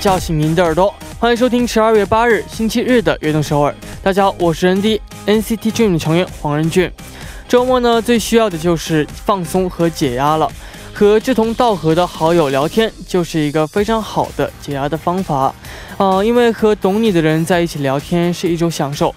[0.00, 3.72] 叫醒您的耳朵，欢迎收听十二月八日星期日的《悦动首尔》。
[4.00, 6.88] 大家好，我是 ND NCT Dream 成员黄仁俊。
[7.48, 10.48] 周末呢，最需要的就是放松和解压了。
[10.94, 15.52] 和志同道合的好友聊天，就是一个非常好的解压的方法。
[15.96, 19.12] 啊，因为和懂你的人在一起聊天是一种享受。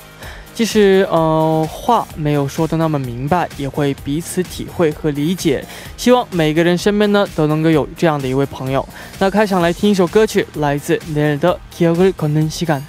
[0.54, 5.62] 即使呃话没有说的那么明白，也会彼此体会和理解。
[5.96, 8.86] 希望每个人身边呢都能够有这样的一位朋友。
[9.18, 12.80] 那开场来听一首歌曲，来自 Neil 的《기억을걷는시간》。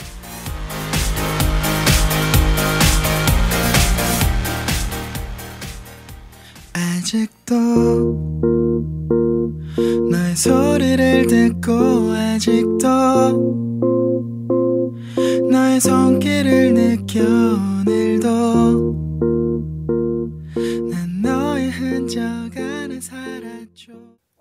[15.53, 17.21] 나의 손길을 느껴
[17.87, 19.02] 오늘도.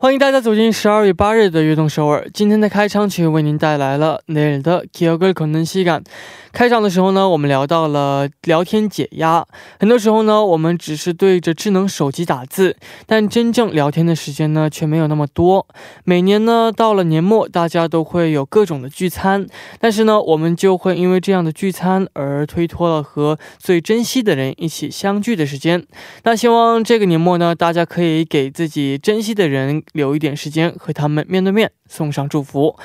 [0.00, 2.28] 欢迎大家走进十二月八日的悦动首尔。
[2.32, 6.04] 今天的开场曲为您带来了 Neil 的《기억을걷는시간》。
[6.52, 9.46] 开场的时候呢，我们聊到了聊天解压。
[9.80, 15.66] 很多时候呢，我们只是对着智能手机打字，但真正聊天的时间呢，却没有那么多。
[16.04, 19.46] 每年呢，到了年末，大家都会有各种的聚餐，
[19.80, 25.84] 但是呢，我们就会因为这样的聚餐而推脱了和最珍惜的人一起相聚的时间。
[26.22, 32.77] 那希望这个年末呢，大家可以给自己珍惜的人 留一点时间，和他们面对面送上祝福。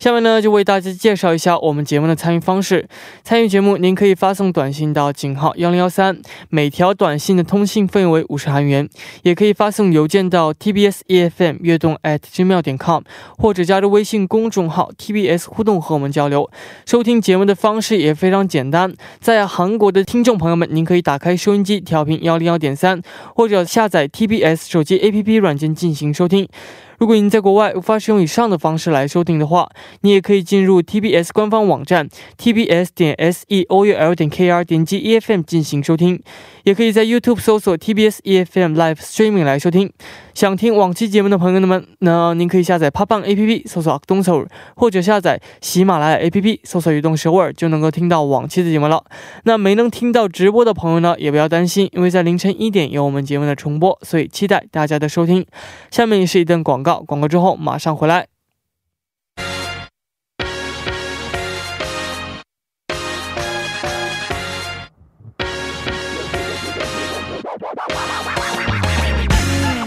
[0.00, 2.88] 下面呢，就为大家介绍一下我们节目的参与方式。
[3.22, 8.86] 参与节目，您可以发送短信到井号幺零幺三，每条短信的通信费用为五十韩元；
[9.24, 13.02] 也可以发送邮件到 tbs efm 悦动 at gmail 点 com，
[13.36, 16.50] 或者加入微信公众号 tbs 互动和我们交流。
[16.86, 23.02] 收听节目的方式也非常简单，在韩国的听众朋友们，您可以打开收音机调频幺零幺点三，
[23.36, 26.48] 或者下载 tbs 手机 app 软件进行收听。
[27.00, 29.66] 如果您在国外无法使用以上的方式来收听的话，
[30.02, 36.22] 你也可以进入 TBS 官方网站 tbs 点 seoul 点 kr 点击 EFM 进行收听，
[36.64, 39.90] 也可以在 YouTube 搜索 TBS EFM Live Streaming 来收听。
[40.34, 49.02] 想听往期节目的朋友们，那您可以下载 pop app 搜索东首尔，或者下载喜马拉雅 APP 搜索移动首尔，就能够听到往期的节目了。
[49.44, 55.46] 那没能听到直播的朋友呢，也不要担心，因为在凌晨一点有我们节目的重播，所以期待大家的收听。
[55.90, 56.89] 下面是一段广告。
[56.98, 58.26] 广告之后马上回来。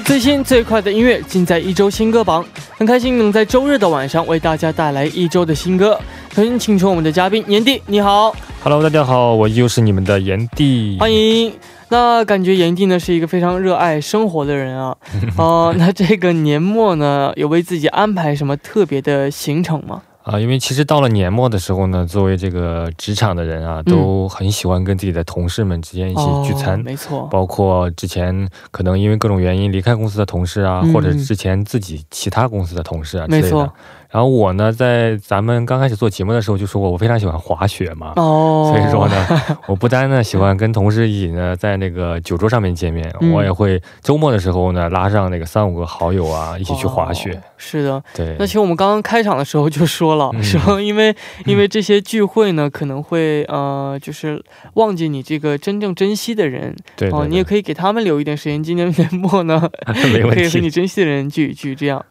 [0.06, 2.46] 最新最快的音乐尽在一周新歌榜，
[2.78, 6.00] 很开心能在周日的晚上为大家带来一周的新歌。
[6.34, 11.54] 首先请出我们的嘉宾炎帝，你好，Hello，大家好，我又是你们的炎帝，欢迎。
[11.90, 14.98] 那感觉炎帝呢是一个非常热爱生活的人啊，
[15.38, 20.02] 哦， 那这个年末呢有为自己安排什么特别的行程吗？
[20.24, 33.72] 啊，因为其实到了年末的时候呢，作为这个职场的人啊，都很喜欢跟自己的同事们之间一起聚餐，没错，包括之前可能因为各种原因离开公司的同事啊，或者之前自己其他公司的同事啊之类的。
[34.14, 47.42] 然后我呢，在咱们刚开始做节目的时候就说过，我非常喜欢滑雪嘛，哦，所以说呢， 我不单呢喜欢跟同事一起呢在那个酒桌上面见面，我也会周末的时候呢拉上那个三五个好友啊一起去滑雪。
[47.58, 48.36] 是的，对。
[48.38, 54.40] 那其实我们刚刚开场的时候就说了，说因为因为这些聚会呢可能会呃就是
[54.76, 60.08] 忘记你这个真正珍惜的人，对，哦，你也可以给他们留一点时间，今年年 末呢 可
[60.40, 62.06] 以和你珍惜的人聚一聚，这样。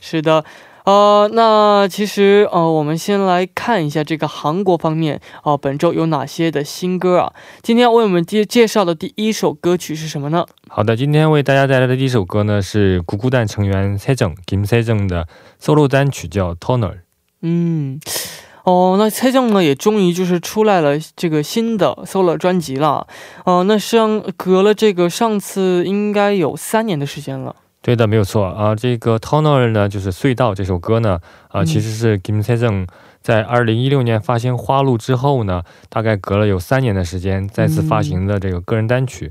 [0.00, 0.44] 是的。
[0.86, 7.32] 呃，那其实呃，我们先来看一下这个韩国方面，呃，本周有哪些的新歌啊？
[7.60, 10.46] 今天为我们介介绍的第一首歌曲是什么呢？
[10.68, 15.26] 好的，今天为大家带来的第一首歌呢，是咕咕蛋成员蔡正，Kim 蔡正的
[15.60, 16.98] solo 单曲叫 Toner。
[17.42, 17.98] 嗯。
[18.62, 23.08] 哦，那蔡正呢，也终于就是出来了这个新的 solo 专辑了。
[23.44, 27.56] 哦，那像隔了这个上次应该有三年的时间了。
[27.86, 28.74] 对的，没有错啊。
[28.74, 32.84] 这个《Tunnel》呢，就是隧道这首歌呢，啊，其实是 Kim Se Jung
[33.22, 39.30] 在二零一六年发行《花路》之后呢，大概隔了有三年的时间，再次发行的这个个人单曲。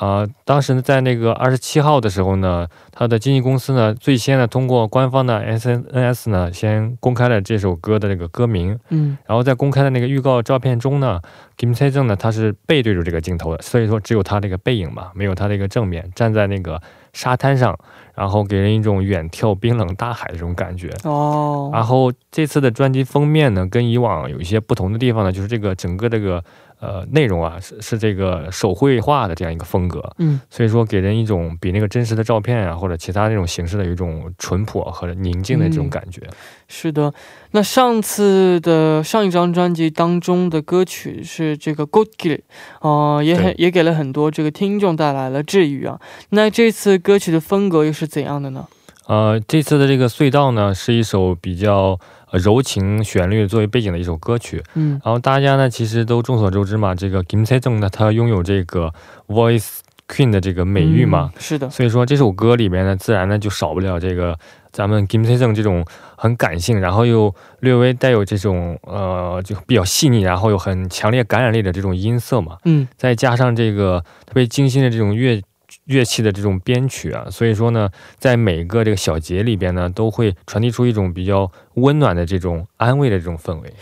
[0.00, 8.78] 啊，当时呢，在那个二十七号的时候呢，他的经纪公司呢，最先呢，通过官方的 SNS 呢，先公开了这首歌的这个歌名。
[8.88, 11.20] 嗯，然后在公开的那个预告照片中呢
[11.58, 16.80] ，Kim Se Jung 呢，他是背对着这个镜头的，所以说只有他这个背影嘛，没有他的一个正面，站在那个。
[17.12, 17.76] 沙滩上，
[18.14, 21.68] 然后给人一种远眺冰冷大海的这种感觉哦。
[21.72, 26.44] 然后这次的专辑封面呢，跟以往有一些不同的地方呢，就是这个整个这个
[26.80, 36.22] 呃内容啊是是这个手绘画的这样一个风格，嗯，所以说给人一种比那个真实的照片啊或者其他那种形式的有一种淳朴和宁静的这种感觉。
[36.68, 37.12] 是的，
[37.50, 46.00] 那上次的上一张专辑当中的歌曲是这个《Good g i l 呃，也很也给了很多这个听众带来了治愈啊。
[46.30, 48.66] 那这次歌曲的风格又是怎样的呢？
[49.06, 51.98] 呃，这次的这个隧道呢，是一首比较
[52.32, 54.62] 柔情旋律作为背景的一首歌曲。
[54.74, 58.92] 嗯，然后大家呢，其实都众所周知嘛，这个 Kim Se Jung 呢，他拥有这个
[59.28, 59.78] Voice
[60.08, 61.32] Queen 的这个美誉嘛。
[61.38, 61.68] 是的。
[61.70, 64.38] 所以说这首歌里面呢，自然呢就少不了这个
[64.70, 65.84] 咱们 Kim Se Jung 这种
[66.16, 72.58] 很感性，然后又略微带有这种呃就比较细腻，然后有很强烈感染力的这种音色嘛。
[72.64, 72.86] 嗯。
[72.96, 75.42] 再加上这个特别精心的这种乐。
[75.90, 83.72] 乐器的这种编曲啊，所以说呢，在每个这个小节里边呢，都会传递出一种比较温暖的这种安慰的这种氛围。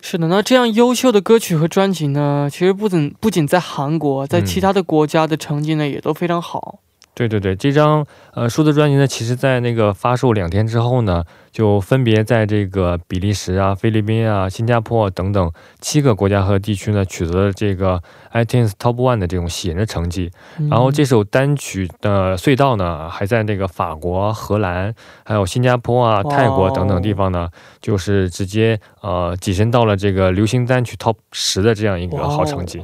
[0.00, 6.80] 是的，那这样优秀的歌曲和专辑呢，其实不仅不仅在韩国，在其他的国家的成绩呢也都非常好。
[7.18, 15.50] 对对对，这张呃数字专辑呢，其实在那个发售两天之后呢，就分别在这个比利时啊、菲律宾啊、新加坡等等
[15.80, 18.00] 七个国家和地区呢，取得了这个
[18.32, 20.30] iTunes Top One 的这种喜人的成绩。
[20.70, 24.94] 然后这首单曲的隧道呢，还在那个法国、荷兰、
[25.24, 27.48] 还有新加坡啊、泰国等等地方呢，
[27.80, 32.80] 就是直接呃跻身到了这个流行单曲 Top 十的这样一个好成绩。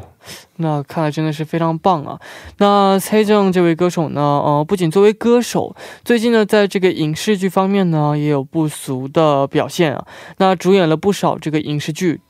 [0.56, 2.20] 那看来真的是非常棒啊！
[2.58, 5.74] 那蔡正这位歌手呢，呃，不仅作为歌手，
[6.04, 10.06] 最近呢，在这个影视剧方面呢，也有不俗的表现啊。
[10.38, 12.20] 那主演了不少这个影视剧。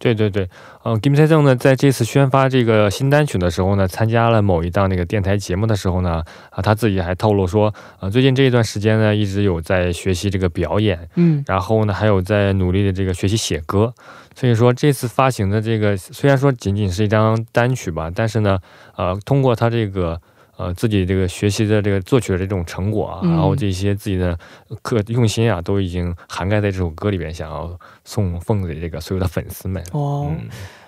[0.00, 0.48] 对对对，
[0.82, 13.92] 嗯，Kim Se Jung 呢，在这次宣发这个新单曲的时候呢，参加了某一档那个电台节目的时候呢，啊，他自己还透露说，呃，最近这一段时间呢，一直有在学习这个表演，嗯，然后呢，还有在努力的这个学习写歌，
[14.34, 18.58] 所以说这次发行的这个虽然说仅仅是一张单曲吧，但是呢，
[18.96, 20.18] 呃，通过他这个。
[20.60, 24.38] 呃，自己这个学习的这个作曲的这种成果啊，然后这些自己的
[24.82, 29.82] 课用心啊，都已经涵盖在这首歌里边，想要送奉给这个所有的粉丝们。
[29.92, 30.30] 哦，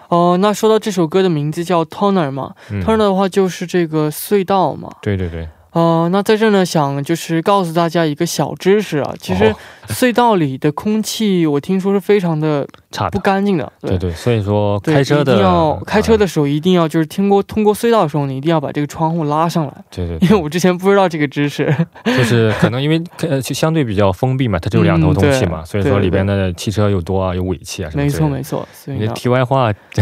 [0.08, 4.90] 哦，那说到这首歌的名字叫 Tunnel 嘛，Tunnel 的话就是这个隧道嘛。
[5.00, 5.48] 对对对。
[5.70, 9.54] 哦，那在这呢，想就是告诉大家一个小知识啊，其实
[9.88, 13.72] 隧道里的空气，我听说是非常的差、不干净的。
[13.80, 19.72] 对对，所以说开车的一定要开车的时候一定要就是通过通过隧道的时候，你一定要把这个窗户拉上来。
[19.90, 21.74] 对对，因为我之前不知道这个知识，
[22.04, 28.02] 就是可能因为呃相对比较封闭嘛，它只有两头通气嘛，所以说里边的汽车又多啊，有尾气啊什么。
[28.02, 29.72] 没错没错，所以题外话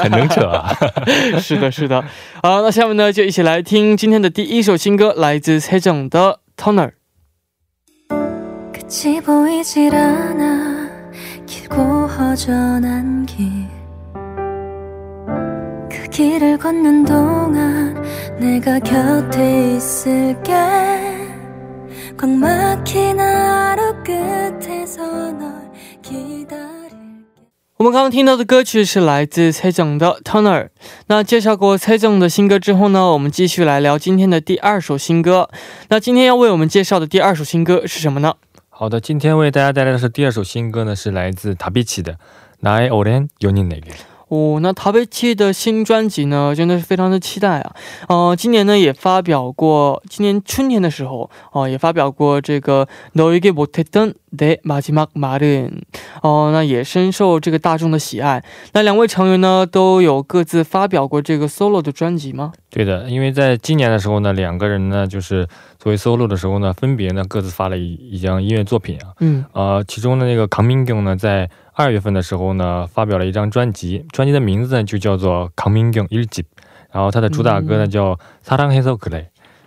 [0.00, 0.72] 很能扯啊。
[1.40, 2.04] 是的，是的。
[2.42, 6.08] 好，那下面呢就一起来听今天的第一首新歌，来自崔정
[11.68, 11.74] 的
[12.08, 13.16] 《Tunnel》。
[27.78, 30.64] 我们刚刚听到的歌曲是来自蔡总的《Tunnel》。
[31.08, 35.50] 那介绍过蔡总的新歌之后呢，我们继续来聊今天的第二首新歌。
[35.88, 38.34] 那今天要为我们介绍的第二首新歌是什么呢？
[38.75, 42.13] 好的，今天为大家带来的是第二首新歌呢，是来自塔比奇的《
[42.61, 43.93] 나의오랜연인에게》。
[44.29, 47.75] 哦，那塔贝奇的新专辑呢，真的是非常的期待啊！
[48.07, 52.85] 呃，今年呢也发表过，今年春天的时候，哦，也发表过这个《
[53.19, 55.69] 너에게못했던내마지막말은》，
[56.23, 58.41] 哦，那也深受这个大众的喜爱。
[58.71, 62.53] 那两位成员呢，都有各自发表过这个 solo 的专辑吗？
[62.69, 65.45] 对的，因为在今年的时候呢，两个人呢，就是
[65.77, 69.11] 作为 solo 的时候呢，分别呢各自发了一一张音乐作品啊。
[69.19, 69.43] 嗯。
[69.51, 76.45] 呃，其中的那个 Coming g n 呢，在 二月份的时候呢，发表了一张专辑，专辑的名字呢就叫做《Coming Young Il j i
[76.91, 78.15] 然后它的主打歌呢叫《
[78.45, 79.11] 사랑해서그래》，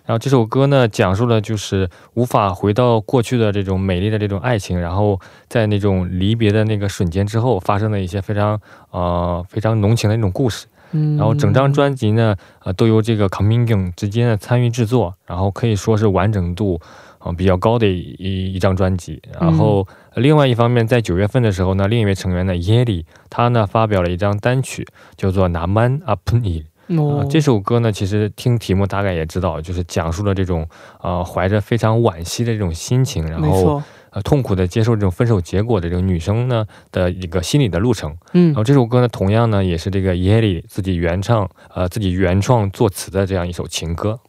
[0.04, 8.60] 然后这首歌呢讲述了就是无法回到过去的这种美丽的这种爱情，然后在那种离别的那个瞬间之后发生的一些非常
[8.90, 10.66] 呃非常浓情的那种故事。
[10.92, 16.78] 嗯，然后整张专辑呢呃都由这个 Coming Young 直接呢参与制作，然后可以说是完整度。
[17.19, 19.21] 哦比较高的一一张专辑。
[19.39, 26.61] 然后另外一方面，在九月份的时候呢，另一位成员呢耶里，他呢发表了一张单曲，叫做《南蛮阿喷伊》。
[26.97, 30.67] 哦、这首歌呢，其实听题目大概也知道，就是讲述了这种
[31.01, 38.17] 呃怀着非常惋惜的这种心情，然后呃痛苦的接受这种分手结果的这个女生呢的一个心理的路程。
[38.33, 44.19] 嗯，然后这首歌呢，同样呢也是这个耶里自己原唱，呃自己原创作词的这样一首情歌。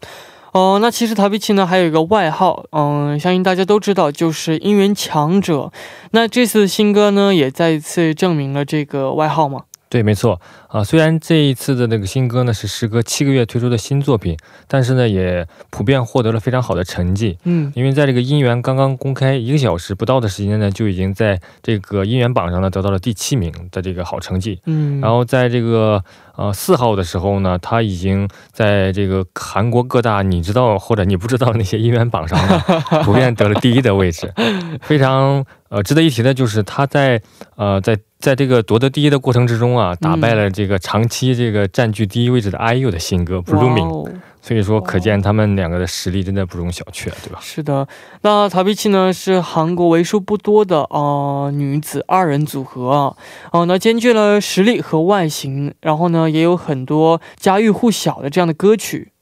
[0.53, 5.71] 哦，那其实塔比奇呢还有一个外号，嗯，相信大家都知道，就是姻缘强者。
[6.11, 9.63] 那这次新歌呢，也再一次证明了这个外号吗？
[9.89, 10.83] 对，没错啊。
[10.83, 14.37] 虽然这一次的那个新歌呢是时隔七个月推出的新作品，
[14.67, 17.39] 但是呢也普遍获得了非常好的成绩。
[17.45, 24.61] 嗯，因为在这个音源刚刚公开一个小时不到的时间呢，就已经在这个音源榜上呢得到了第七名的这个好成绩。
[24.67, 26.03] 嗯，然后在这个
[26.37, 32.61] 呃四号的时候呢，他已经在这个韩国各大你知道或者你不知道那些音源榜上呢，
[33.05, 34.33] 普遍得了第一的位置。
[34.83, 37.21] 非常呃值得一提的就是他在
[37.57, 37.99] 呃在。
[38.21, 44.09] 在这个夺得第一的过程之中啊，打败了这个长期这个占据第一位置的 IU 的新歌《Blooming》，
[44.41, 47.39] 所以说可见他们两个的实力真的不容小觑，对吧？
[47.41, 47.87] 是的，
[48.23, 53.17] 那塔比奇呢是韩国为数不多的啊女子二人组合啊，
[53.53, 59.13] 哦，那兼具了实力和外形，然后呢也有很多家喻户晓的这样的歌曲。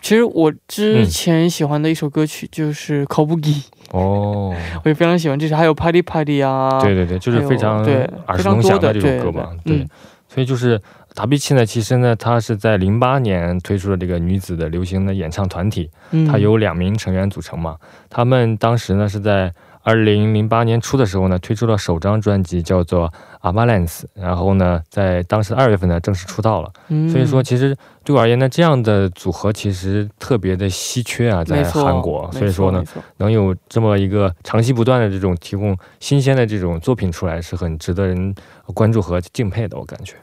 [0.00, 3.50] 其实我之前喜欢的一首歌曲就是《口不给》。
[3.90, 7.82] 哦， 我也非常喜欢这首，还有 Party Party 啊，对对对，就是非常
[8.28, 9.84] 耳熟能详的这首歌嘛，对，
[10.28, 10.80] 所以就是
[11.14, 15.90] 达比奇呢，其实呢，他是在零八年推出了这个女子的流行的演唱团体，
[16.30, 17.76] 它由两名成员组成嘛，
[18.10, 19.52] 他们当时呢是在。
[19.86, 23.08] 二零零八年初的时候呢，推出了首张专辑，叫做
[23.40, 26.72] 《Amalance》，然后呢，在当时二月份呢正式出道了。
[27.08, 32.28] 所以说，其实对我而言呢，这样的组合其实特别的稀缺啊，在韩国。
[32.32, 32.82] 所以说呢，
[33.18, 38.34] 能有这么一个长期不断的这种提供新鲜的这种作品出来，是很值得人
[38.74, 39.78] 关注和敬佩的。
[39.78, 40.16] 我感觉。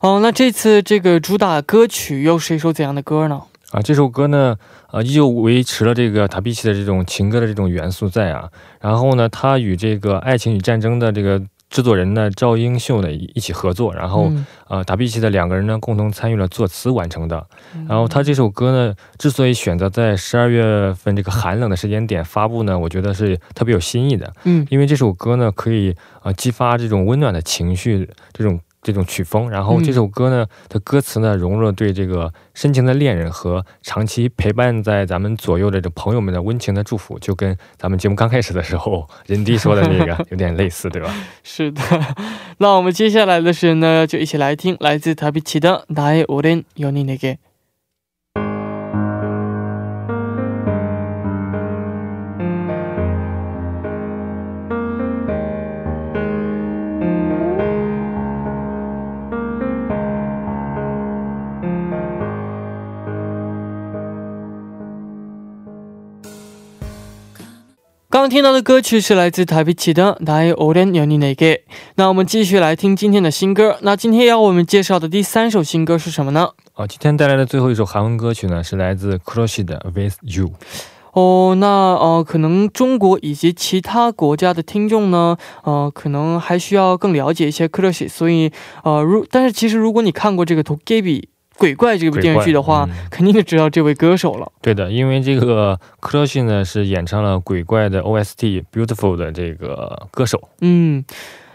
[0.00, 3.40] 哦，那这次这个主打歌曲又是一首怎样的歌呢？
[3.76, 4.56] 啊，这首歌呢，
[4.90, 8.48] 呃，依旧维持了这个塔比奇的这种情歌的这种元素在啊。
[8.80, 14.32] 然后呢，他与这个《爱情与战争》的这个制作人呢赵英秀呢一起合作，然后
[14.68, 17.46] 呃，塔比奇的两个人呢共同参与了作词完成的。
[17.86, 24.32] 然后他这首歌呢，之所以选择在十二月份这个寒冷的时间点发布呢，我觉得是特别有新意的。
[24.44, 28.58] 嗯，因为这首歌呢可以呃激发这种温暖的情绪，这种。
[28.85, 41.13] 这种曲风，然后这首歌呢的歌词呢融入了对这个深情的恋人和长期陪伴在咱们左右的这朋友们的温情的祝福，就跟咱们节目刚开始的时候人迪说的那个 有点类似，对吧？
[41.43, 41.81] 是的，
[42.57, 47.35] 那我们接下来的时间呢，就一起来听来自塔比奇的《나의오랜연인에게》。
[68.25, 71.57] 刚听到的歌曲是来自台北奇的《나의오랜연인에게》。
[71.95, 73.77] 那我们继续来听今天的新歌。
[73.83, 76.49] 那今天要我们介绍的第三首新歌是什么呢？
[76.75, 80.47] 哦，今天带来的最后一首韩文歌曲呢，是来自 c r o s h 的《With You》。
[81.13, 88.51] 哦，那呃，可能中国以及其他国家的听众呢，呃，可能还需要更了解一些 c r o s h 所以
[88.83, 91.03] 呃，如但是其实如果你看过这个《To Give》。
[91.58, 94.50] 鬼怪这部电视剧的话，肯定就知道这位歌手了。
[94.60, 100.50] 对的，因为这个克洛西呢是演唱了鬼怪的 OST Beautiful 的这个歌手。
[100.60, 101.04] 嗯，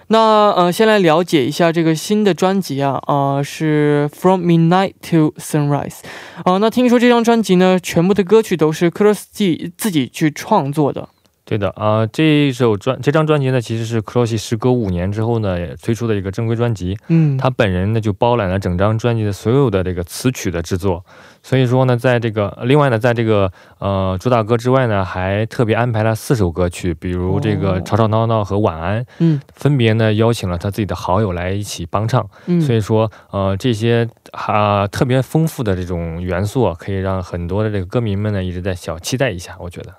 [0.08, 6.00] 那呃，先来了解一下这个新的专辑啊，呃，是 From Midnight to Sunrise。
[6.44, 11.08] 啊，那听说这张专辑呢，全部的歌曲都是克洛西自己去创作的。
[11.52, 16.98] 对的啊，这首专这张专辑呢，其实是 c l o s y 时隔五年之后呢推出的一个正规专辑。
[17.10, 21.06] 嗯，他本人呢就包揽了整张专辑的所有的这个词曲的制作。
[21.44, 29.06] 所以说呢，在这个另外呢，在这个呃主打歌之外呢，还特别安排了四首歌曲，比如这个吵吵闹闹和晚安。
[29.20, 32.26] 嗯，分别呢邀请了他自己的好友来一起帮唱。
[32.46, 39.58] 嗯，所以说呃这些啊特别丰富的这种元素啊，可以让很多的这个歌迷们呢一直在小期待一下。
[39.60, 39.94] 我觉得。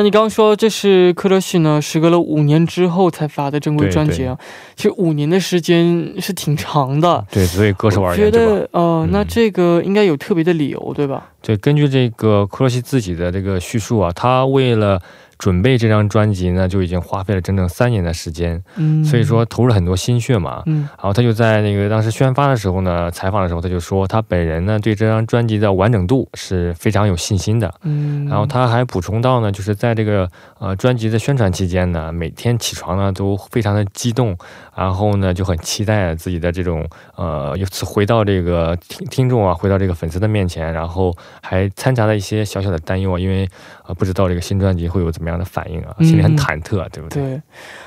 [0.00, 4.34] 那你刚刚说这是科特西呢，时隔了五年之后才发的正规专辑啊，
[4.74, 7.22] 其实五年的时间是挺长的。
[7.30, 11.28] 对，所以歌手而言，觉得呃，那这个应该有特别的理由，对吧？
[11.42, 14.98] 对，根据这个科特西自己的这个叙述啊，他为了。
[15.40, 30.28] 准备这张专辑呢，就已经花费了整整三年的时间，嗯，所以说投入了很多心血嘛，嗯，然后他就在那个当时宣发的时候呢，采访的时候他就说，他本人呢对这张专辑的完整度是非常有信心的，嗯，然后他还补充到呢，就是在这个
[30.58, 34.36] 呃专辑的宣传期间呢，每天起床呢都非常的激动，
[34.76, 43.48] 然后呢就很期待自己的这种呃又次回到这个听听众啊，回到这个粉丝的面前，然后还掺杂了一些小小的担忧啊，因为
[43.86, 45.29] 啊不知道这个新专辑会有怎么样。
[45.30, 47.22] 么样的反应啊，心里很忐忑，对不对？
[47.22, 47.42] 对。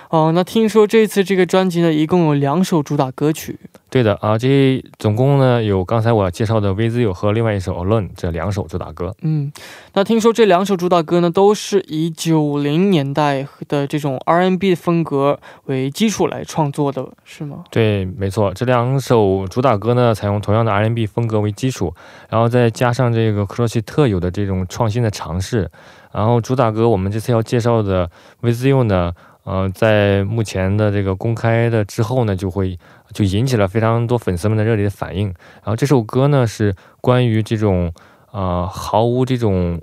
[0.09, 3.59] 哦，那听说这次这个专辑呢，一共有两首主打歌曲。
[3.89, 9.15] 对的啊，这总共呢有刚才我介绍的《You》和另外一首《Alone》这两首主打歌。
[9.21, 9.51] 嗯，
[9.93, 17.63] 那听说这两首主打歌呢，都是以九零年代的这种 R&B 风格为基础来创作的，是吗？
[17.71, 21.93] 对，没错，这两首主打歌呢，采用同样的 R&B 风格为基础，
[22.29, 25.69] 然后再加上这个克罗西特有的这种创新的尝试。
[26.13, 28.07] 然后主打歌我们这次要介绍的
[28.41, 29.11] 《With You》呢。
[29.45, 32.79] 呃，在目前的这个公开的之后呢，就会
[33.11, 35.27] 就引起了非常多粉丝们的热烈的反应。
[35.27, 37.91] 然后这首歌呢是关于这种
[38.31, 39.81] 呃毫无这种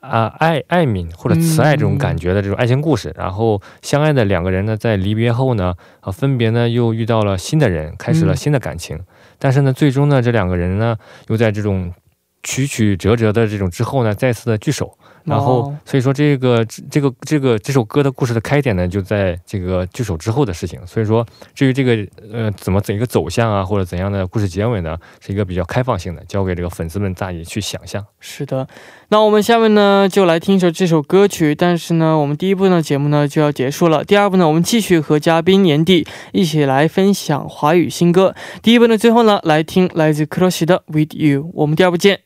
[0.00, 3.14] 啊爱爱悯或者慈爱这种感觉的这种爱情故事。
[3.16, 8.98] 然后相爱的两个人呢，在离别后呢，啊分别呢又遇到了新的人，开始了新的感情。
[9.38, 10.96] 但是呢，最终呢，这两个人呢
[11.28, 11.94] 又在这种
[12.42, 14.98] 曲曲折折的这种之后呢，再次的聚首。
[15.28, 20.84] 然后，所以说这个这个这个这首歌的故事的开点呢，就在这个这首之后的事情。
[20.86, 28.04] 所以说，至于这个呃怎么怎一个走向啊，或者怎样的故事结尾呢，是一个比较开放性的，交给这个粉丝们大己去想象。
[28.18, 28.66] 是的，
[29.08, 31.54] 那我们下面呢就来听一首这首歌曲。
[31.54, 34.04] 但是呢，我们第一部呢节目呢就要结束了。
[34.04, 38.34] 第二部呢，我们继续和嘉宾年底一起来分享华语新歌。
[38.62, 41.42] 第一部呢，最后呢来听来自克罗西的《With You》。
[41.54, 42.20] 我们第二部见。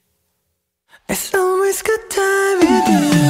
[2.64, 3.21] with you.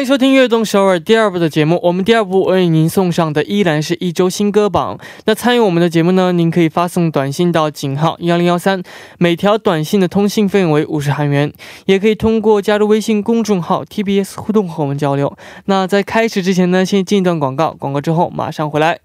[0.00, 1.78] 欢迎收听《悦动首尔》第二部的节目。
[1.82, 4.98] 我们第二部为您送上的依然是一周新歌榜。
[5.26, 6.32] 那参与我们的节目呢？
[6.32, 8.82] 您可以发送短信到井号幺零幺三，
[9.18, 11.52] 每条短信的通信费用为五十韩元。
[11.84, 15.36] 也可以通过加入微信公众号 TBS 互动和我们交流。
[15.66, 19.00] 那在开始之前呢，先进一段广告，广告之后马上回来。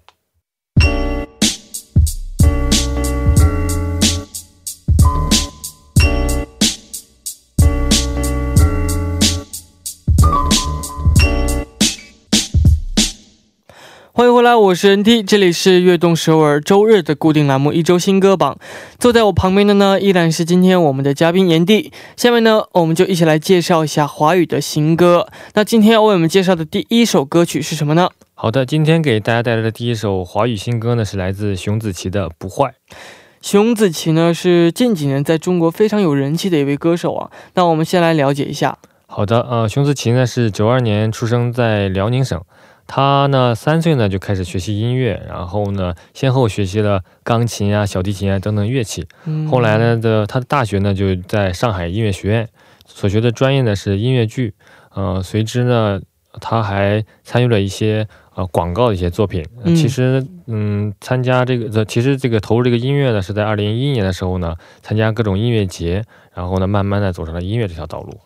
[14.46, 18.56] 欢迎回来，我是 NT，这里是悦动首尔周日的固定栏目一周新歌榜。
[18.96, 21.90] 坐在我旁边的呢，依然是今天我们的嘉宾炎帝。
[22.16, 25.26] 下面呢，我们就一起来介绍一下华语的新歌。
[25.54, 28.08] 那今天要为我们介绍的第一首歌曲是什么呢？
[28.34, 32.68] 好的，今天给大家带来的第一首华语新歌呢，是来自熊梓淇的《不坏》。
[33.42, 37.32] 熊梓淇呢，是近几年在中国非常有人气的一位歌手啊。
[37.54, 38.78] 那我们先来了解一下。
[39.08, 42.40] 好的，呃，熊梓淇呢是九二年出生在辽宁省。
[42.86, 49.06] 他呢，三岁呢就开始学习音乐，然后呢，先后学习了钢琴啊、小提琴啊等等乐器。
[49.50, 52.48] 后来呢的，他的大学呢就在上海音乐学院，
[52.86, 54.54] 所学的专业呢是音乐剧。
[54.94, 56.00] 呃，随之呢，
[56.40, 59.44] 他还参与了一些呃广告的一些作品。
[59.74, 68.18] 其实，嗯，参加这个，其实这个投入这个音乐呢，是在二零一一年的时候呢，参加各种音乐节，然后呢，慢慢的走上了音乐这条道路。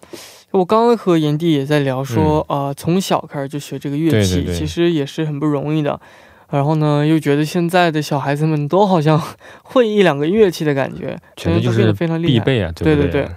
[0.53, 6.01] 我刚刚和炎帝也在聊说，呃，从小开始就学这个乐器，其实也是很不容易的。
[6.51, 9.21] 然后呢，又觉得现在的小孩子们都好像
[9.63, 13.29] 会一两个乐器的感觉，全都就是非常必备啊，对对对。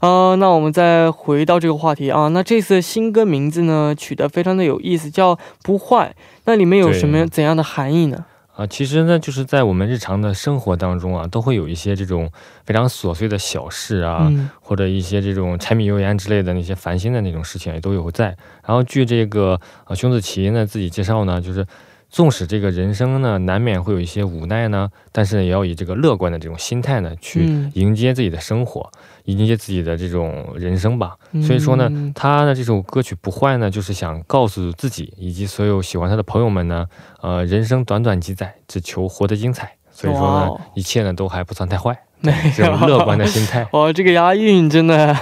[0.00, 6.14] 呃，那我们再回到这个话题啊，那这次新歌名字呢取得非常的有意思，叫不坏，
[6.46, 8.24] 那里面有什么怎样的含义呢？
[8.56, 12.30] 啊，其实呢，就是在我们日常的生活当中啊，都会有一些这种
[12.64, 18.26] 非常琐碎的小事啊，或者一些这种柴米油盐之类的那些烦心的那种事情也都有在。
[18.64, 21.66] 然后据这个呃熊梓淇呢自己介绍呢，就是
[22.14, 28.88] 纵使这个人生呢难免会有一些无奈呢，但是也要以这个乐观的这种心态呢去迎接自己的生活。
[29.24, 36.86] 迎接自己的这种人生吧，所以说呢，他的这首歌曲不坏呢，就是想告诉自己以及所有喜欢他的朋友们呢，
[37.22, 39.72] 呃，人生短短几载，只求活得精彩。
[39.90, 41.98] 所以说呢，一切呢都还不算太坏，
[42.56, 43.66] 这种 乐观的心态。
[43.72, 45.16] 哇，这个押韵真的，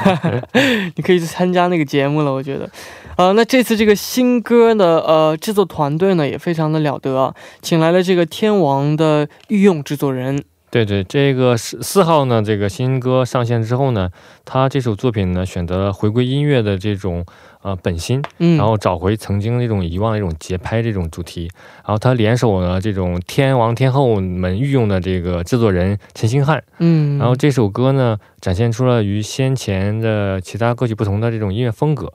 [0.97, 2.69] 你可以去参加那个节目了，我觉得。
[3.17, 10.43] 呃，那这次这个新歌的呃制作团队呢也非常的了得，请来了这个天王的御用制作人。
[10.73, 14.09] 对对，这个四四号呢，这个新歌上线之后呢，
[14.47, 17.27] 他这首作品呢选择了回归音乐的这种
[17.61, 21.51] 呃本心，嗯，然后找回曾经那种遗忘的这种节拍这种主题，
[21.85, 32.11] 然后他联手呢这种天王天后们御用的这个制作人陈星汉，嗯，然后这首歌呢展现出了与先前的其他歌曲不同的这种音乐风格。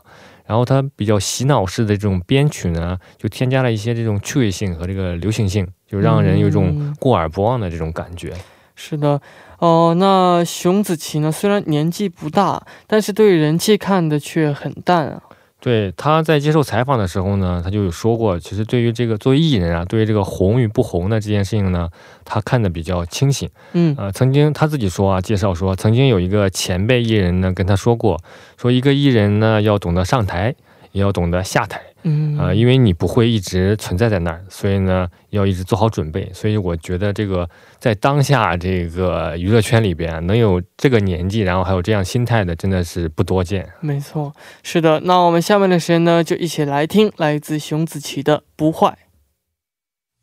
[0.48, 8.34] 然后它比较洗脑式的这种编曲呢，就添加了一些这种趣味性和这个流行性，就让人有一种过耳不忘的这种感觉。
[8.76, 9.20] 是的，
[9.60, 15.22] 哦，那熊梓淇呢，虽然年纪不大，但是对人气看的却很淡啊。
[15.60, 21.90] 对，他在接受采访的时候呢，他就有说过，其实对于这个作为艺人啊，对于这个红与不红的这件事情呢，
[22.24, 23.50] 他看的比较清醒。
[23.74, 28.22] 嗯呃，曾经他自己说啊，介绍说，曾经有一个前辈艺人呢跟他说过，
[28.56, 30.54] 说一个艺人呢要懂得上台，
[30.92, 31.82] 也要懂得下台。
[32.10, 36.32] 嗯啊，因为你不会一直存在在那儿，所以呢，要一直做好准备。
[36.34, 43.68] 所以我觉得这个在当下这个娱乐圈里边，能有这个年纪，然后还有这样心态的，真的是不多见。
[43.82, 45.02] 没错，是的。
[45.02, 48.88] 那我们下面的时间呢，就一起来听来自熊梓淇的《不坏》。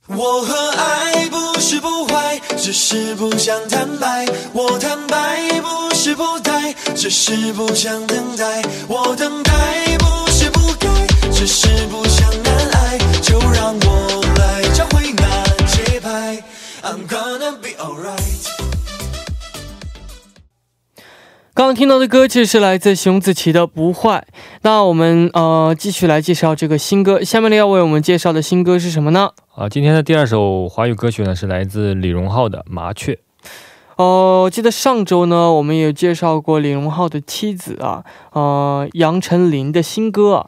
[0.07, 4.27] 我和爱不是不坏，只是不想坦白。
[4.53, 8.63] 我坦白不是不待，只是不想等待。
[8.87, 9.97] 我等待
[11.47, 12.97] 只是不想难挨。
[13.21, 16.43] 就让我来找回那节拍。
[16.83, 18.49] I'm gonna be alright。
[21.53, 24.27] 刚刚听到的歌曲是来自熊梓淇的《不坏》。
[24.63, 27.23] 那我们呃继续来介绍这个新歌。
[27.23, 29.33] 下面呢要为我们介绍的新歌是什么呢？
[29.55, 33.13] 啊，今天的第二首华语歌曲呢，是来自李荣浩的《麻雀》。
[33.97, 38.03] 哦，记得上周呢，我们也有介绍过李荣浩的妻子啊，
[38.33, 40.47] 呃，杨丞琳的新歌啊。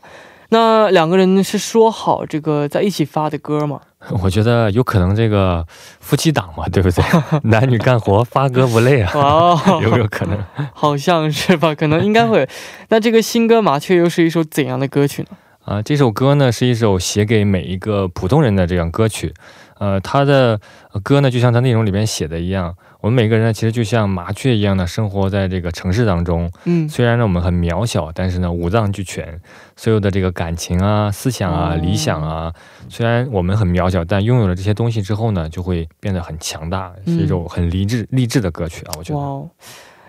[0.50, 3.80] 那两个人是说好这个在一起发的歌吗？
[4.22, 5.66] 我觉得有可能这个
[6.00, 7.04] 夫妻档嘛，对不对？
[7.50, 10.38] 男女干活发歌不累啊，哦， 有没有可能？
[10.72, 12.48] 好像是吧，可能应该会。
[12.90, 15.28] 那这个新歌《麻雀》又是一首怎样的歌曲呢？
[15.64, 19.34] 啊，这首歌呢是一首写给每一个普通人的这样歌曲，
[19.80, 20.60] 呃，他的
[20.92, 22.72] 呃歌呢就像他内容里边写的一样，
[23.06, 26.88] 我们每个人呢其实就像麻雀一样的生活在这个城市当中，嗯。
[26.88, 29.40] 虽然呢我们很渺小，但是呢五脏俱全，
[29.76, 31.76] 所有的这个感情啊、思想啊、哦。
[31.76, 32.52] 理想啊，
[32.88, 39.20] 虽然我们很渺小，但拥有了这些东西之后呢，就会变得很强大，是一首很励志励志的歌曲啊，我觉得。
[39.20, 39.50] 哇哦，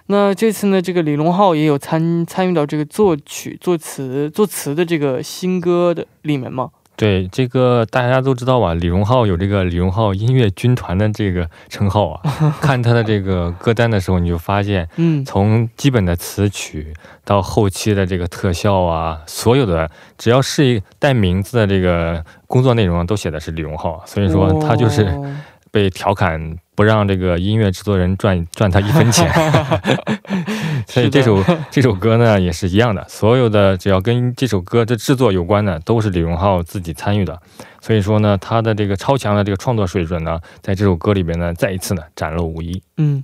[0.08, 6.72] 那这次呢，这个李荣浩也有参参与到这个作曲、作词、作词的这个新歌的里面吗？
[6.98, 12.22] 对这个大家都知道吧，李荣浩有这个李荣浩音乐军团的这个称号啊。
[12.60, 16.92] 看他的这个歌单的时候，你就发现，嗯，从基本的词曲
[17.24, 25.36] 到后期的这个特效啊，所有的只要是一带名字的这个工作内容啊都写的是李荣浩，所以说他就是哦
[25.70, 29.28] 被调侃不让这个音乐制作人赚赚他一分钱。
[30.86, 37.42] 所以这首这首歌呢也是一样的，所有的只要跟这首歌的制作有关的，都是李荣浩自己参与的。
[37.82, 42.82] 所以说呢，他的这个超强的这个创作水准呢，在这首歌里边呢，再一次呢展露无遗。
[42.98, 43.24] 嗯，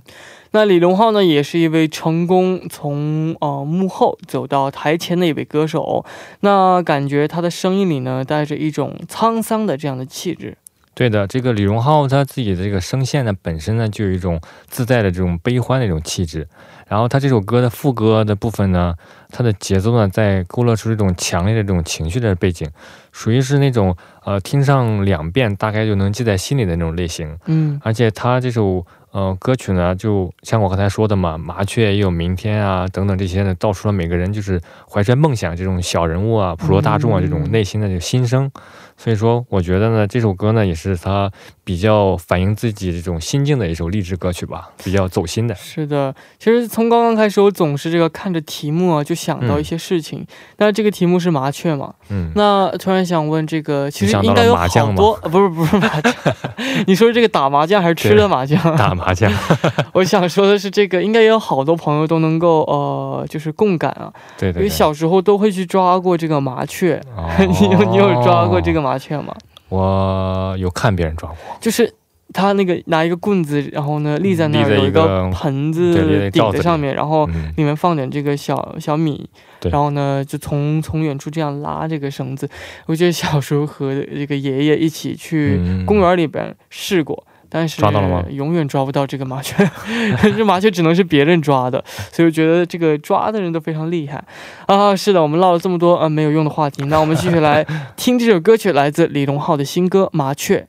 [0.50, 6.04] 那李荣浩呢，也是一位成功从呃幕后走到台前的一位歌手。
[6.40, 10.58] 那感觉他的声音里呢，带着一种沧桑的这样的气质。
[10.94, 16.46] 对的，这个李荣浩他自己的这个声线呢，本身呢就有一种自带的这种悲欢的一种气质。
[16.86, 18.94] 然后他这首歌的副歌的部分呢，
[19.30, 22.68] 它的节奏呢，在勾勒出这种强烈的这种情绪的背景，
[23.10, 27.36] 属于是那种呃听上两遍大概就能记在心里的那种类型。
[27.46, 38.52] 嗯而且他这首呃歌曲呢，就像我刚才说的嘛，麻雀也有明天啊等等这些呢，道出了每个人就是怀揣梦想这种小人物啊、普罗大众啊嗯这种内心的这个心声。
[38.96, 41.30] 所以说，我觉得呢，这首歌呢也是他
[41.62, 45.54] 比较反映自己这种心境的一首励志歌曲吧，比较走心的。
[45.56, 50.24] 是的，其实从刚刚开始，我总是这个看着题目啊，就想到一些事情。
[50.58, 51.94] 那这个题目是麻雀嘛？
[52.08, 56.14] 嗯，那突然想问，这个其实应该有好多，呃不是不是麻将，
[56.86, 58.58] 你说这个打麻将还是吃的麻将？
[58.76, 59.30] 打麻将，
[59.92, 64.62] 我想说的是，这个应该也有好多朋友都能够呃，就是共感啊，对对对。
[64.62, 67.00] 因为小时候都会去抓过这个麻雀。
[67.16, 68.83] 哦 你有你有抓过这个？
[68.84, 69.34] 麻雀吗？
[69.70, 71.38] 我有看别人抓过。
[71.60, 71.92] 就是
[72.32, 79.28] 他那个拿一个棍子，然后呢立在那儿，有一个个盆子顶在上面，然后嗯，里面放点这个小小米，
[79.62, 82.48] 然后呢就从从远处这样拉这个绳子。
[82.86, 87.26] 我记得小时候和这个爷爷一起去嗯公园里边试过。
[87.56, 89.54] 但是抓到了吗永远抓不到这个麻雀，
[90.36, 94.24] 这麻雀只能是别人抓的，所以我觉得这个抓的人都非常厉害
[94.66, 94.96] 啊。
[94.96, 97.64] 是的，我们唠了这么多呃没有用的话题，那我们继续来
[97.94, 100.66] 听这首歌曲，来自李荣浩的新歌《麻雀》。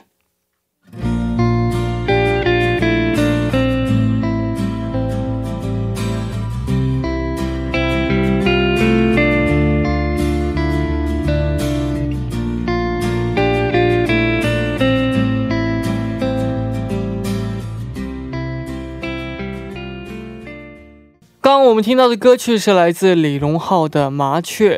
[21.63, 24.77] 我们听到的歌曲是来自李荣浩的《麻雀》，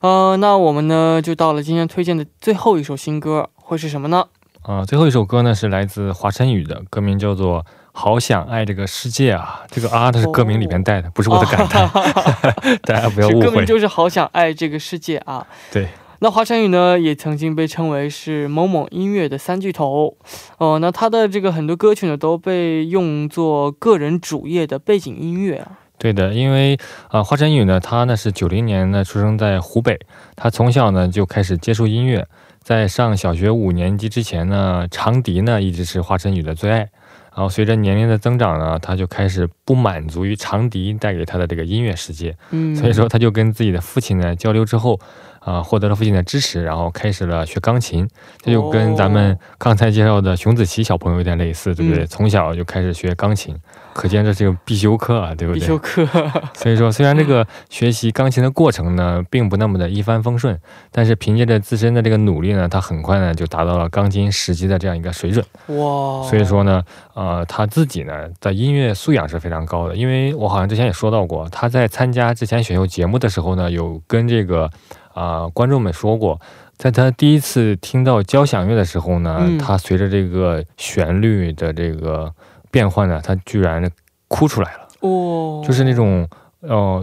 [0.00, 4.26] 呃，那我们呢就到了今天推荐的最后一首新歌，会是什么呢？
[4.62, 7.60] 啊、最后一首歌呢是来自华晨宇的，歌名叫做
[7.92, 9.62] 《好想爱这个世界啊！
[9.70, 11.88] 这个啊，它是歌名里面带的，不是我的感叹，
[12.82, 13.46] 大家不要误会。
[13.46, 15.46] 歌名就是好想爱这个世界啊。
[15.72, 15.88] 对。
[16.18, 20.16] 那华晨宇呢，也曾经被称为是某某音乐的三巨头。
[20.58, 25.78] 哦，那他的这个很多歌曲呢，都被用作个人主页的背景音乐啊。
[25.98, 26.78] 对的，因为
[27.08, 29.98] 啊，华晨宇呢，他呢是九零年呢出生在湖北，
[30.34, 32.26] 他从小呢就开始接触音乐，
[32.62, 36.88] 在上小学五年级之前呢，长笛呢一直是华晨宇的最爱。
[37.34, 44.98] 然后随着年龄的增长呢，他就开始不满足于长笛带给他的这个音乐世界，嗯，所以说他就跟自己的父亲呢交流之后，
[45.46, 48.06] 啊，获得了父亲的支持，然后开始了学钢琴。
[48.42, 52.04] 这就跟咱们刚才介绍的熊子淇小朋友有点类似，对不对？
[52.04, 53.56] 从小就开始学钢琴。
[53.94, 55.60] 可见这是个必修课啊，对不对？
[55.60, 56.04] 必修课。
[56.52, 60.58] 所以说，虽然这个学习钢琴的过程呢，并不那么的一帆风顺，
[60.90, 65.42] 但是凭借着自身的这个努力呢，他很快呢就达到了钢琴十级的这样一个水准。
[65.68, 66.22] 哇！
[66.28, 66.82] 所以说呢，
[67.14, 74.70] 呃，他自己呢的音乐素养是非常高的，因为我好像之前也说到过，他在参加之前选秀节目的时候呢，有跟这个
[75.16, 76.40] 啊观众们说过，
[76.76, 82.32] 在他第一次听到交响乐的时候呢，他随着这个旋律的这个。
[82.68, 83.90] 变换呢，他居然
[84.28, 86.28] 哭出来了，哦，就是那种
[86.60, 87.02] 呃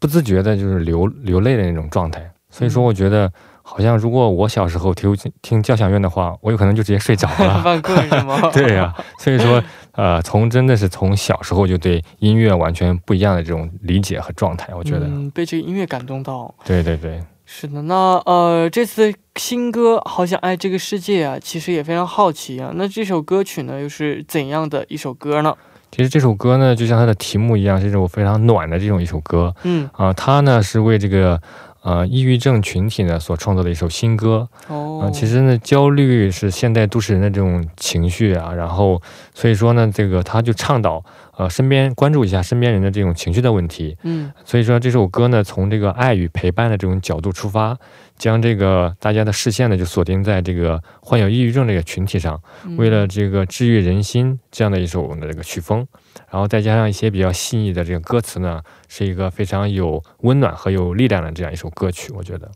[0.00, 2.32] 不自觉的，就是流流泪的那种状态。
[2.48, 7.60] 所以说，我觉得好像如果我小时候听听交响乐的话，我有可能就直接睡着了。
[7.62, 8.40] 犯困是吗？
[8.54, 8.94] 对呀。
[9.18, 16.54] 所以说，呃，从真的是从小时候就对音乐完全不一样的这种理解和状态，我觉得被这个音乐感动到。
[16.64, 17.20] 对对对。
[17.54, 22.72] 是的，那呃，这次新歌《好想爱这个世界》啊，其实也非常好奇啊。
[22.76, 25.54] 那这首歌曲呢，又是怎样的一首歌呢？
[25.90, 29.54] 其实这首歌呢，就像它的题目一样，是一首非常暖的这种一首歌。
[29.64, 31.38] 嗯啊，它呢是为这个
[31.82, 34.48] 呃抑郁症群体呢所创作的一首新歌。
[34.68, 39.02] 哦，其实呢，焦虑是现代都市人的这种情绪啊，然后
[39.34, 41.04] 所以说呢，这个他就倡导。
[41.36, 47.76] 呃，身边关注一下身边人的这种情绪的问题，嗯，所以说这首歌呢，从这个爱与陪伴的这种角度出发，
[48.18, 52.38] 将这个大家的视线呢就锁定在这个患有抑郁症这个群体上，
[52.76, 55.86] 为了这个治愈人心这样的一首的这个曲风，
[56.30, 62.50] 然后再加上一些比较细腻的这个歌词呢，是一个非常有温暖和有力量的这样一首歌曲，我觉得。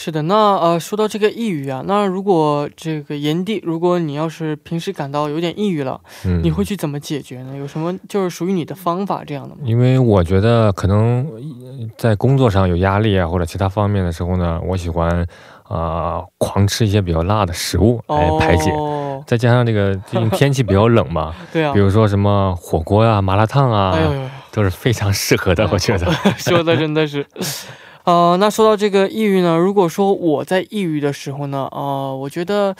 [0.00, 7.56] 是的，那呃，说到这个抑郁啊，那如果这个炎帝，如果你要是平时感到有点抑郁了，嗯，你会去怎么解决呢？
[7.56, 9.62] 有什么就是属于你的方法这样的吗？
[9.64, 11.26] 因为我觉得可能
[11.96, 15.26] 在工作上有压力啊，或者其他方面的时候呢，我喜欢
[15.64, 18.72] 啊狂吃一些比较辣的食物来排解，
[19.26, 23.98] 再加上这个最近 天气比较冷嘛，对啊，比如说什么火锅呀、麻辣烫啊，
[24.52, 26.08] 都是非常适合的，我觉得
[26.38, 27.26] 说的真的是。
[28.08, 32.74] 呃，那说到这个抑郁呢，如果说我在抑郁的时候呢，呃，我觉得。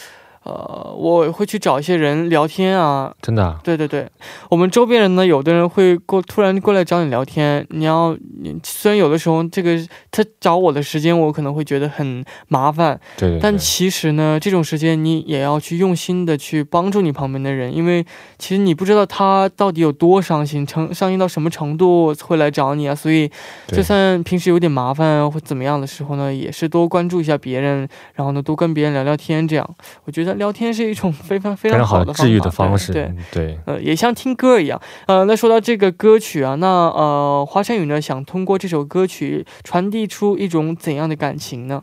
[0.48, 4.08] 呃，我会去找一些人聊天啊，真的，对对对，
[4.48, 8.16] 我们周边人呢，有的人会过突然过来找你聊天，你要，
[8.64, 9.76] 虽然有的时候这个
[10.11, 18.02] 他找我的时间，我可能会觉得很麻烦，对，但其实呢，这种时间你也要去用心的去帮助你旁边的人，因为
[18.38, 23.30] 其实你不知道他到底有多伤心，成伤心到什么程度会来找你啊，所以
[23.66, 29.68] 就算平时有点麻烦或怎么样的时候呢，也是多关注一下别人，然后呢，多跟别人聊聊天，这样。
[30.04, 30.38] 我觉得。
[30.38, 41.83] 聊天是一种非常非常好的治愈的方式，对对，呃，也像听歌一样，呃，那说到这个歌曲啊，那呃，华晨宇呢想通过这首歌曲传递出一种怎样的感情呢？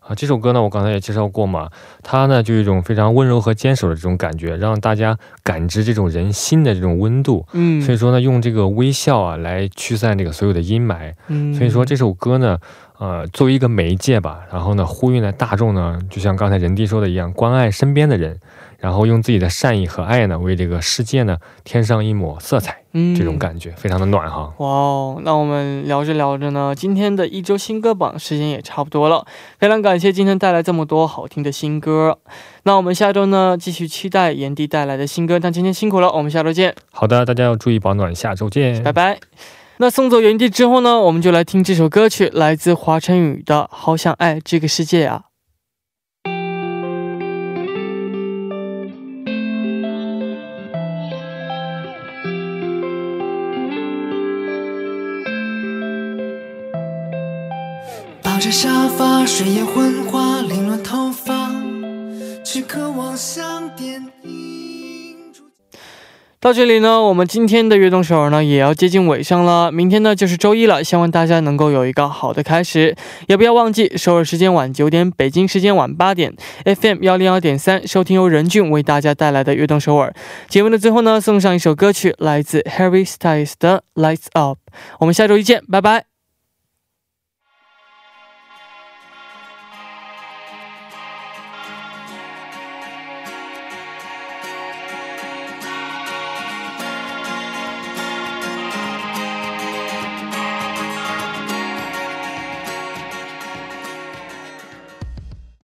[0.00, 1.68] 啊，这首歌呢，我刚才也介绍过嘛，
[2.04, 7.44] 它呢就有一种非常温柔和坚守的这种感觉，让大家感知这种人心的这种温度。
[7.52, 11.12] 嗯，所以说呢，用这个微笑啊来驱散这个所有的阴霾。
[11.26, 12.58] 嗯，所以说这首歌呢。
[12.98, 18.40] 呃，作为一个媒介吧，然后呢，呼吁呢大众呢，就像刚才任弟说的一样，关爱身边的人，
[18.78, 22.78] 然后用自己的善意和爱呢，为这个世界呢添上一抹色彩。
[22.92, 24.50] 嗯，这种感觉非常的暖哈。
[24.56, 29.26] 哇哦，那我们聊着聊着呢，今天的一周新歌榜时间也差不多了，
[29.58, 32.18] 非常感谢今天带来这么多好听的新歌。
[32.62, 35.38] 那我们下周呢，继续期待炎帝带来的新歌。
[35.38, 36.74] 但今天辛苦了，我们下周见。
[36.90, 39.18] 好的，大家要注意保暖，下周见，拜拜。
[39.78, 45.24] 那送走原地之后呢，我们就来听这首歌曲，来自华晨宇的《好想爱这个世界》啊。
[58.22, 61.54] 抱着沙发，睡眼昏花，凌乱头发，
[62.42, 64.55] 只渴望像电影。
[66.46, 69.72] 到这里呢，我们今天的悦动首尔呢也要接近尾声了。
[69.72, 72.94] 明天呢就是周一了，希望大家能够有一个好的开始，
[73.26, 76.32] 也不要忘记首尔时间晚九点，北京时间晚八点
[76.64, 80.14] ，FM 幺零幺点三收听由任俊为大家带来的悦动首尔
[80.48, 84.58] 节目的最后呢，送上一首歌曲，来自 Harry Styles 的 Lights Up。
[85.00, 86.15] 我们下周一见，拜拜。